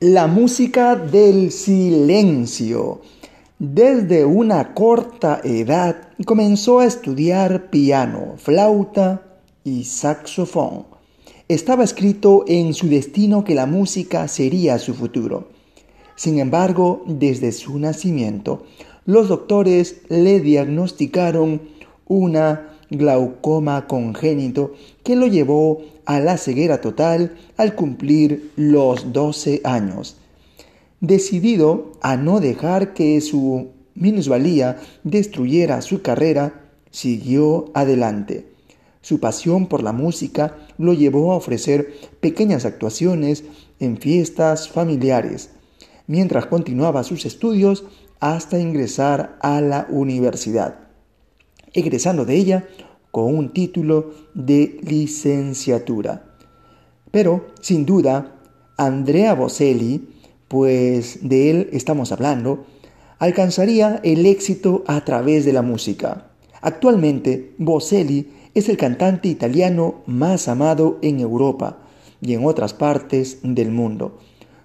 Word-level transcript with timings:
La 0.00 0.28
música 0.28 0.94
del 0.94 1.50
silencio. 1.50 3.00
Desde 3.58 4.24
una 4.24 4.72
corta 4.72 5.40
edad 5.42 6.10
comenzó 6.24 6.78
a 6.78 6.84
estudiar 6.84 7.68
piano, 7.68 8.34
flauta 8.36 9.40
y 9.64 9.82
saxofón. 9.82 10.86
Estaba 11.48 11.82
escrito 11.82 12.44
en 12.46 12.74
su 12.74 12.86
destino 12.86 13.42
que 13.42 13.56
la 13.56 13.66
música 13.66 14.28
sería 14.28 14.78
su 14.78 14.94
futuro. 14.94 15.48
Sin 16.14 16.38
embargo, 16.38 17.02
desde 17.08 17.50
su 17.50 17.76
nacimiento, 17.80 18.66
los 19.04 19.26
doctores 19.26 20.02
le 20.08 20.38
diagnosticaron 20.38 21.60
una 22.06 22.77
glaucoma 22.90 23.86
congénito 23.86 24.72
que 25.02 25.16
lo 25.16 25.26
llevó 25.26 25.82
a 26.04 26.20
la 26.20 26.38
ceguera 26.38 26.80
total 26.80 27.36
al 27.56 27.74
cumplir 27.74 28.52
los 28.56 29.12
12 29.12 29.60
años. 29.64 30.16
Decidido 31.00 31.92
a 32.00 32.16
no 32.16 32.40
dejar 32.40 32.94
que 32.94 33.20
su 33.20 33.68
minusvalía 33.94 34.78
destruyera 35.04 35.82
su 35.82 36.02
carrera, 36.02 36.64
siguió 36.90 37.70
adelante. 37.74 38.46
Su 39.00 39.20
pasión 39.20 39.66
por 39.66 39.82
la 39.82 39.92
música 39.92 40.56
lo 40.76 40.92
llevó 40.94 41.32
a 41.32 41.36
ofrecer 41.36 41.94
pequeñas 42.20 42.64
actuaciones 42.64 43.44
en 43.78 43.98
fiestas 43.98 44.68
familiares, 44.68 45.50
mientras 46.06 46.46
continuaba 46.46 47.04
sus 47.04 47.24
estudios 47.26 47.84
hasta 48.20 48.58
ingresar 48.58 49.38
a 49.40 49.60
la 49.60 49.86
universidad, 49.90 50.87
egresando 51.72 52.24
de 52.24 52.34
ella 52.34 52.68
con 53.10 53.36
un 53.36 53.50
título 53.50 54.12
de 54.34 54.78
licenciatura. 54.82 56.24
Pero, 57.10 57.46
sin 57.60 57.86
duda, 57.86 58.36
Andrea 58.76 59.34
Bocelli 59.34 60.06
pues 60.48 61.28
de 61.28 61.50
él 61.50 61.70
estamos 61.72 62.10
hablando, 62.10 62.64
alcanzaría 63.18 64.00
el 64.02 64.24
éxito 64.26 64.82
a 64.86 65.04
través 65.04 65.44
de 65.44 65.52
la 65.52 65.62
música. 65.62 66.30
Actualmente, 66.60 67.54
Bocelli 67.58 68.32
es 68.54 68.68
el 68.68 68.78
cantante 68.78 69.28
italiano 69.28 70.02
más 70.06 70.48
amado 70.48 70.98
en 71.02 71.20
Europa 71.20 71.78
y 72.20 72.34
en 72.34 72.44
otras 72.44 72.74
partes 72.74 73.38
del 73.42 73.70
mundo. 73.70 74.18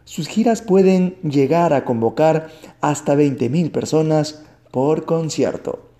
Sus 0.06 0.28
giras 0.28 0.62
pueden 0.62 1.16
llegar 1.22 1.74
a 1.74 1.86
convocar 1.86 2.50
hasta 2.81 3.16
20.000 3.16 3.72
personas 3.72 4.44
por 4.72 5.06
concierto. 5.06 5.93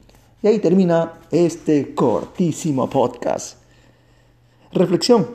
Y 0.44 0.48
ahí 0.48 0.60
termina 0.60 1.14
este 1.32 1.96
cortísimo 1.96 2.90
podcast. 2.90 3.60
Reflexión. 4.74 5.26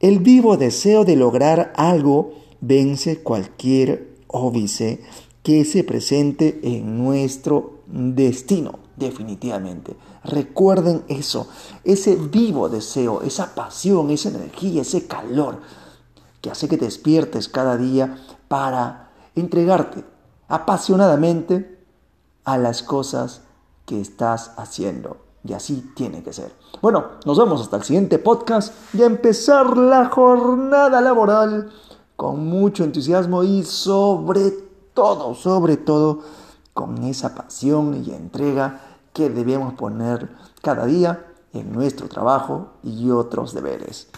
El 0.00 0.20
vivo 0.20 0.56
deseo 0.56 1.04
de 1.04 1.16
lograr 1.16 1.74
algo 1.76 2.32
vence 2.62 3.22
cualquier 3.22 4.16
óbice 4.26 5.02
que 5.42 5.66
se 5.66 5.84
presente 5.84 6.60
en 6.62 6.96
nuestro 6.96 7.80
destino, 7.86 8.78
definitivamente. 8.96 9.94
Recuerden 10.24 11.04
eso, 11.08 11.50
ese 11.84 12.16
vivo 12.16 12.70
deseo, 12.70 13.20
esa 13.20 13.54
pasión, 13.54 14.08
esa 14.08 14.30
energía, 14.30 14.80
ese 14.80 15.06
calor 15.06 15.60
que 16.40 16.50
hace 16.50 16.68
que 16.68 16.78
te 16.78 16.86
despiertes 16.86 17.50
cada 17.50 17.76
día 17.76 18.16
para 18.48 19.10
entregarte 19.34 20.04
apasionadamente 20.48 21.84
a 22.44 22.56
las 22.56 22.82
cosas 22.82 23.42
que 23.88 24.00
estás 24.02 24.52
haciendo. 24.58 25.16
Y 25.42 25.54
así 25.54 25.92
tiene 25.96 26.22
que 26.22 26.34
ser. 26.34 26.52
Bueno, 26.82 27.06
nos 27.24 27.38
vemos 27.38 27.62
hasta 27.62 27.78
el 27.78 27.84
siguiente 27.84 28.18
podcast 28.18 28.74
y 28.92 29.02
a 29.02 29.06
empezar 29.06 29.78
la 29.78 30.10
jornada 30.10 31.00
laboral 31.00 31.70
con 32.14 32.46
mucho 32.46 32.84
entusiasmo 32.84 33.42
y 33.42 33.62
sobre 33.62 34.50
todo, 34.92 35.34
sobre 35.34 35.78
todo, 35.78 36.20
con 36.74 37.02
esa 37.04 37.34
pasión 37.34 38.04
y 38.04 38.10
entrega 38.10 38.80
que 39.14 39.30
debemos 39.30 39.72
poner 39.72 40.28
cada 40.60 40.84
día 40.84 41.24
en 41.54 41.72
nuestro 41.72 42.08
trabajo 42.08 42.72
y 42.82 43.10
otros 43.10 43.54
deberes. 43.54 44.08